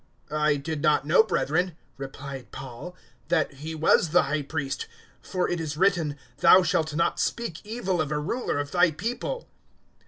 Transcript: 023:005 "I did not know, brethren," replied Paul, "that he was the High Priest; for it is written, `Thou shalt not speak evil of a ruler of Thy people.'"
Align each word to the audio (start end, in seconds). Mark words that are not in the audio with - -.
023:005 0.31 0.41
"I 0.41 0.55
did 0.55 0.81
not 0.81 1.05
know, 1.05 1.21
brethren," 1.21 1.77
replied 1.95 2.51
Paul, 2.51 2.95
"that 3.27 3.53
he 3.53 3.75
was 3.75 4.09
the 4.09 4.23
High 4.23 4.41
Priest; 4.41 4.87
for 5.21 5.47
it 5.47 5.59
is 5.61 5.77
written, 5.77 6.17
`Thou 6.39 6.65
shalt 6.65 6.95
not 6.95 7.19
speak 7.19 7.63
evil 7.63 8.01
of 8.01 8.11
a 8.11 8.17
ruler 8.17 8.57
of 8.57 8.71
Thy 8.71 8.89
people.'" 8.89 9.47